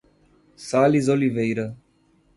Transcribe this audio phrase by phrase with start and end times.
[0.55, 1.77] Sales Oliveira